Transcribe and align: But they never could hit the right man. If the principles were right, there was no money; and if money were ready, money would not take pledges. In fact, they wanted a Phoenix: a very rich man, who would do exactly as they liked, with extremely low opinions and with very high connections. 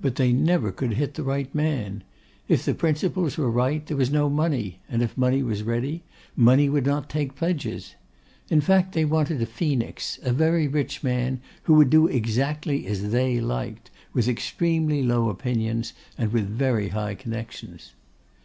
But 0.00 0.16
they 0.16 0.32
never 0.32 0.72
could 0.72 0.94
hit 0.94 1.14
the 1.14 1.22
right 1.22 1.54
man. 1.54 2.02
If 2.48 2.64
the 2.64 2.74
principles 2.74 3.38
were 3.38 3.48
right, 3.48 3.86
there 3.86 3.96
was 3.96 4.10
no 4.10 4.28
money; 4.28 4.80
and 4.88 5.02
if 5.02 5.16
money 5.16 5.40
were 5.40 5.54
ready, 5.62 6.02
money 6.34 6.68
would 6.68 6.84
not 6.84 7.08
take 7.08 7.36
pledges. 7.36 7.94
In 8.50 8.60
fact, 8.60 8.92
they 8.92 9.04
wanted 9.04 9.40
a 9.40 9.46
Phoenix: 9.46 10.18
a 10.24 10.32
very 10.32 10.66
rich 10.66 11.04
man, 11.04 11.40
who 11.62 11.74
would 11.74 11.90
do 11.90 12.08
exactly 12.08 12.88
as 12.88 13.12
they 13.12 13.40
liked, 13.40 13.92
with 14.12 14.26
extremely 14.26 15.04
low 15.04 15.28
opinions 15.30 15.92
and 16.18 16.32
with 16.32 16.48
very 16.48 16.88
high 16.88 17.14
connections. 17.14 17.92